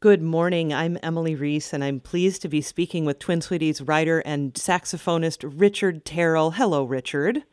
[0.00, 0.74] Good morning.
[0.74, 5.50] I'm Emily Reese, and I'm pleased to be speaking with Twin Cities writer and saxophonist
[5.58, 6.52] Richard Terrill.
[6.52, 7.44] Hello, Richard.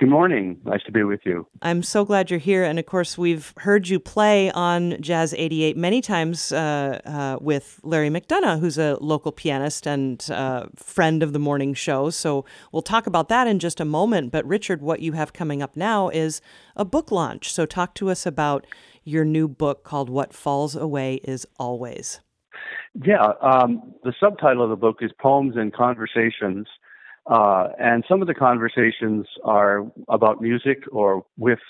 [0.00, 0.60] Good morning.
[0.64, 1.46] Nice to be with you.
[1.62, 2.64] I'm so glad you're here.
[2.64, 7.78] And of course, we've heard you play on Jazz 88 many times uh, uh, with
[7.84, 12.10] Larry McDonough, who's a local pianist and uh, friend of the morning show.
[12.10, 14.32] So we'll talk about that in just a moment.
[14.32, 16.40] But, Richard, what you have coming up now is
[16.74, 17.52] a book launch.
[17.52, 18.66] So, talk to us about
[19.04, 22.20] your new book called What Falls Away Is Always.
[22.94, 26.66] Yeah, um, the subtitle of the book is Poems and Conversations
[27.26, 31.60] uh, and some of the conversations are about music or with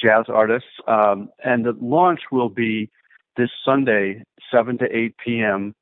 [0.00, 0.68] jazz artists.
[0.86, 2.90] Um, and the launch will be
[3.36, 4.22] this Sunday,
[4.52, 5.74] 7 to 8 p.m.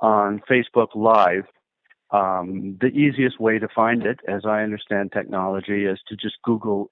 [0.00, 1.44] on Facebook Live.
[2.10, 6.90] Um, the easiest way to find it, as I understand technology, is to just Google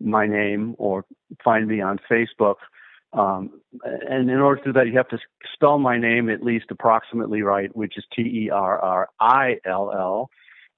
[0.00, 1.04] my name or
[1.42, 2.56] find me on Facebook.
[3.12, 5.18] Um, and in order to do that, you have to
[5.54, 9.90] spell my name at least approximately right, which is T E R R I L
[9.92, 10.30] L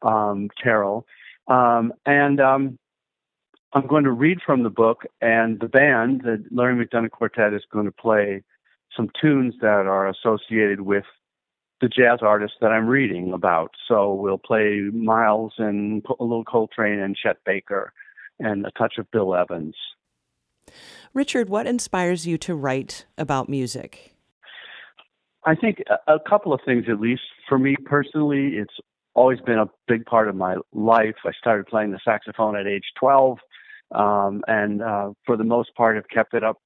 [0.02, 0.48] um.
[1.48, 2.78] Um, and um,
[3.72, 7.62] I'm going to read from the book, and the band, the Larry McDonough Quartet, is
[7.72, 8.42] going to play
[8.96, 11.04] some tunes that are associated with
[11.80, 13.72] the jazz artists that I'm reading about.
[13.88, 17.92] So we'll play Miles and a little Coltrane and Chet Baker
[18.38, 19.76] and a touch of Bill Evans.
[21.14, 24.14] Richard, what inspires you to write about music?
[25.44, 28.56] I think a, couple of things, at least for me personally.
[28.56, 28.74] It's
[29.14, 31.16] always been a big part of my life.
[31.24, 33.38] I started playing the saxophone at age 12,
[33.94, 36.58] um, and uh, for the most part, have kept it up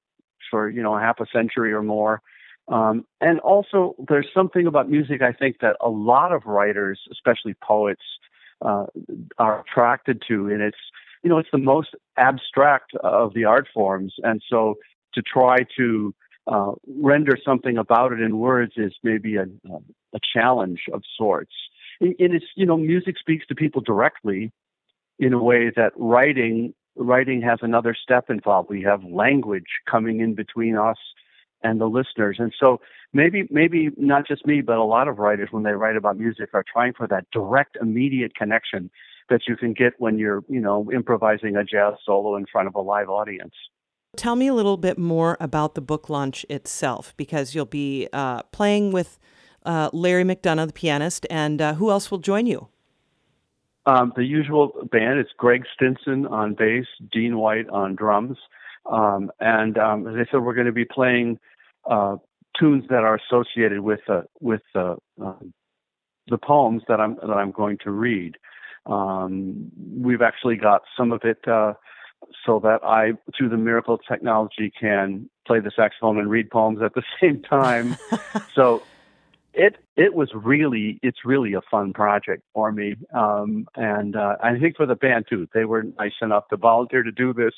[0.51, 2.21] for you know half a century or more.
[2.67, 7.55] Um, and also, there's something about music I think that a lot of writers, especially
[7.63, 8.01] poets,
[8.61, 8.87] uh,
[9.37, 10.77] are attracted to, and it's
[11.25, 14.75] you know it's the most abstract of the art forms, and so
[15.15, 16.13] to try to
[16.45, 19.47] uh, render something about it in words is maybe a,
[20.13, 21.51] a challenge of sorts.
[21.99, 24.51] And it's you know music speaks to people directly
[25.17, 28.69] in a way that writing writing has another step involved.
[28.69, 30.97] We have language coming in between us
[31.63, 32.81] and the listeners, and so
[33.13, 36.49] maybe maybe not just me, but a lot of writers when they write about music
[36.53, 38.91] are trying for that direct, immediate connection
[39.29, 42.75] that you can get when you're you know improvising a jazz solo in front of
[42.75, 43.53] a live audience.
[44.15, 48.43] Tell me a little bit more about the book launch itself, because you'll be uh,
[48.43, 49.19] playing with
[49.65, 52.69] uh, Larry McDonough, the pianist, and uh, who else will join you?
[53.85, 58.37] Um, the usual band is Greg Stinson on bass, Dean White on drums,
[58.85, 61.39] um, and um, as I said, we're going to be playing
[61.89, 62.15] uh,
[62.59, 65.53] tunes that are associated with uh, with uh, um,
[66.27, 68.37] the poems that I'm that I'm going to read.
[68.85, 71.73] Um, we've actually got some of it uh,
[72.45, 76.81] so that I, through the miracle of technology, can play the saxophone and read poems
[76.81, 77.97] at the same time.
[78.55, 78.83] so
[79.55, 82.95] it it was really it's really a fun project for me.
[83.13, 87.03] Um, and uh, i think for the band too they were nice enough to volunteer
[87.03, 87.53] to do this.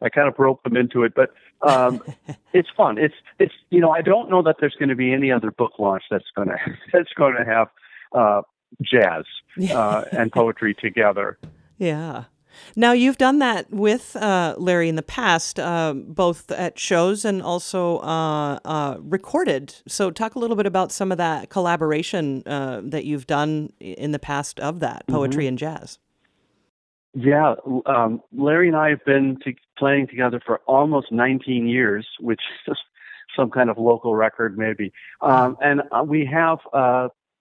[0.00, 1.30] I kind of roped them into it but
[1.68, 2.02] um,
[2.52, 2.98] it's fun.
[2.98, 5.72] It's it's you know i don't know that there's going to be any other book
[5.78, 6.56] launch that's going to
[6.92, 7.68] that's going to have
[8.14, 8.42] uh,
[8.80, 9.24] jazz
[9.70, 11.38] uh, and poetry together
[11.78, 12.24] yeah
[12.76, 17.42] now, you've done that with uh, Larry in the past, uh, both at shows and
[17.42, 19.74] also uh, uh recorded.
[19.86, 24.12] So, talk a little bit about some of that collaboration uh, that you've done in
[24.12, 25.48] the past of that poetry mm-hmm.
[25.48, 25.98] and jazz.
[27.14, 32.40] Yeah, um, Larry and I have been to playing together for almost 19 years, which
[32.66, 32.78] is
[33.36, 34.92] some kind of local record, maybe.
[35.20, 36.58] Um, and uh, we have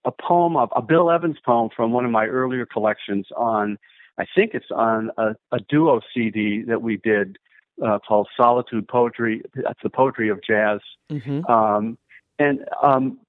[0.06, 3.78] a poem, of, a Bill Evans poem from one of my earlier collections on
[4.18, 7.38] I think it's on a, a duo CD that we did
[7.84, 9.42] uh, called Solitude Poetry.
[9.56, 10.80] That's the poetry of jazz.
[11.12, 11.46] Mm-hmm.
[11.52, 11.98] Um,
[12.38, 13.20] and um,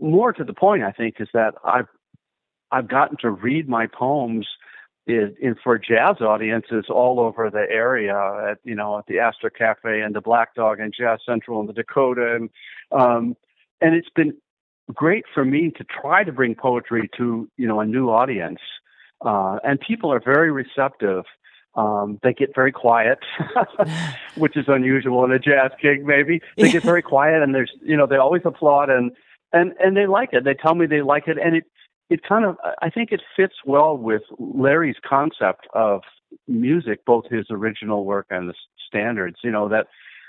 [0.00, 1.88] more to the point, I think, is that I've
[2.70, 4.46] I've gotten to read my poems
[5.06, 8.16] in, in for jazz audiences all over the area.
[8.50, 11.68] At you know at the Astor Cafe and the Black Dog and Jazz Central and
[11.68, 12.50] the Dakota, and
[12.92, 13.36] um,
[13.80, 14.34] and it's been
[14.94, 18.60] great for me to try to bring poetry to you know a new audience
[19.24, 21.24] uh, and people are very receptive.
[21.74, 23.18] Um, they get very quiet,
[24.36, 26.04] which is unusual in a jazz gig.
[26.04, 29.12] Maybe they get very quiet, and there's you know they always applaud and
[29.52, 30.44] and and they like it.
[30.44, 31.64] They tell me they like it, and it
[32.08, 36.02] it kind of I think it fits well with Larry's concept of
[36.48, 38.54] music, both his original work and the
[38.88, 39.36] standards.
[39.44, 39.86] You know that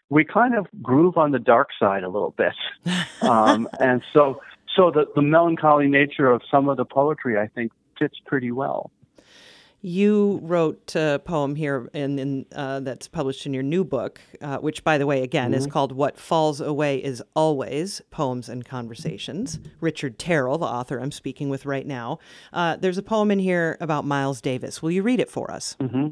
[0.10, 2.54] we kind of groove on the dark side a little bit,
[3.24, 4.42] um, and so
[4.75, 8.91] so the the melancholy nature of some of the poetry I think fits pretty well.
[9.83, 14.57] You wrote a poem here in, in uh, that's published in your new book, uh,
[14.57, 15.57] which, by the way, again, mm-hmm.
[15.57, 21.12] is called "What Falls Away Is Always: Poems and Conversations." Richard Terrill, the author I'm
[21.12, 22.19] speaking with right now.
[22.53, 24.83] Uh, there's a poem in here about Miles Davis.
[24.83, 25.75] Will you read it for us?
[25.79, 26.09] Mm-hmm.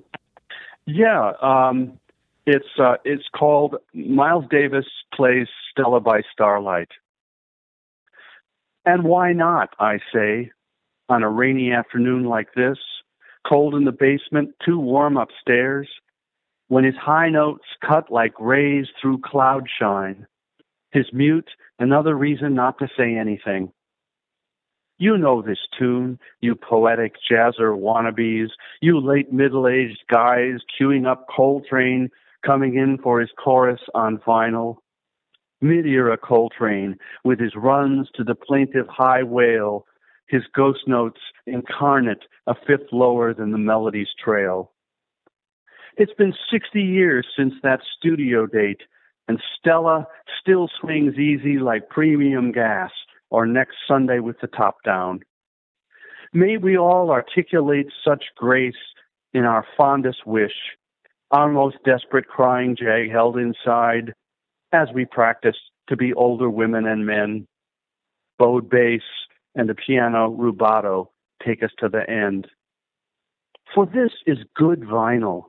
[0.88, 2.00] Yeah, um,
[2.48, 6.90] it's uh, it's called Miles Davis plays Stella by Starlight.
[8.90, 9.76] And why not?
[9.80, 10.50] I say,
[11.10, 12.80] on a rainy afternoon like this
[13.48, 15.88] cold in the basement, too warm upstairs,
[16.70, 20.26] when his high notes cut like rays through cloud shine,
[20.90, 23.72] his mute another reason not to say anything.
[24.98, 28.50] You know this tune, you poetic jazzer wannabes,
[28.82, 32.10] you late middle aged guys queuing up Coltrane,
[32.44, 34.78] coming in for his chorus on vinyl.
[35.62, 35.86] Mid
[36.22, 39.86] Coltrane, with his runs to the plaintive high wail
[40.30, 44.72] his ghost notes incarnate a fifth lower than the melody's trail.
[45.98, 48.82] It's been 60 years since that studio date,
[49.28, 50.08] and Stella
[50.40, 52.92] still swings easy like premium gas
[53.32, 55.22] or next Sunday with the top down.
[56.32, 58.74] May we all articulate such grace
[59.34, 60.78] in our fondest wish,
[61.32, 64.14] our most desperate crying jag held inside,
[64.72, 65.58] as we practice
[65.88, 67.48] to be older women and men.
[68.38, 69.02] Bowed bass,
[69.56, 71.10] and the piano rubato
[71.46, 72.48] take us to the end.
[73.74, 75.46] For this is good vinyl,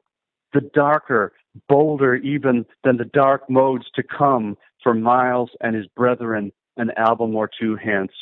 [0.52, 1.32] the darker,
[1.68, 7.34] bolder even than the dark modes to come for Miles and his brethren an album
[7.36, 8.12] or two hence.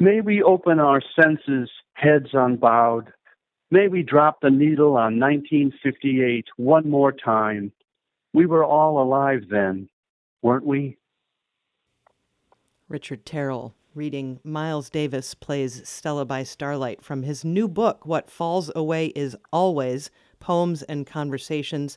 [0.00, 3.12] May we open our senses, heads unbowed.
[3.70, 7.72] May we drop the needle on 1958 one more time.
[8.36, 9.88] We were all alive then,
[10.42, 10.98] weren't we?
[12.86, 18.70] Richard Terrill, reading Miles Davis plays Stella by Starlight from his new book, What Falls
[18.76, 21.96] Away Is Always Poems and Conversations.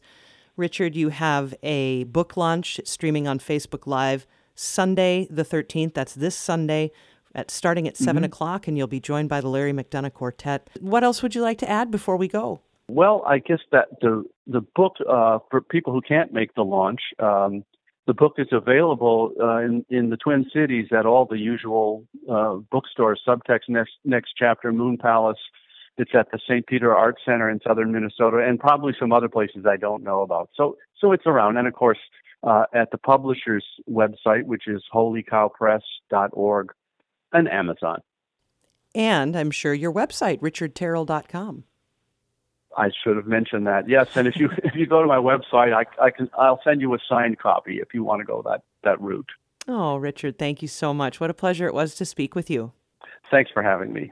[0.56, 4.25] Richard, you have a book launch streaming on Facebook Live
[4.56, 5.94] Sunday the 13th.
[5.94, 6.94] That's this Sunday
[7.35, 8.24] at starting at 7 mm-hmm.
[8.24, 10.69] o'clock, and you'll be joined by the Larry McDonough Quartet.
[10.80, 12.62] What else would you like to add before we go?
[12.89, 17.01] Well, I guess that the the book uh, for people who can't make the launch,
[17.19, 17.63] um,
[18.07, 22.56] the book is available uh, in, in the Twin Cities at all the usual uh,
[22.71, 25.38] bookstores, Subtext, Next, Next Chapter, Moon Palace.
[25.97, 26.65] It's at the St.
[26.65, 30.50] Peter Art Center in southern Minnesota, and probably some other places I don't know about.
[30.56, 32.00] So, so it's around, and of course,
[32.42, 36.74] uh, at the publisher's website, which is holycowpress.org,
[37.33, 38.00] and Amazon.
[38.95, 41.65] And I'm sure your website, richardterrill.com.
[42.80, 43.90] I should have mentioned that.
[43.90, 46.80] Yes, and if you if you go to my website, I, I can I'll send
[46.80, 49.30] you a signed copy if you want to go that that route.
[49.68, 51.20] Oh, Richard, thank you so much.
[51.20, 52.72] What a pleasure it was to speak with you.
[53.30, 54.12] Thanks for having me.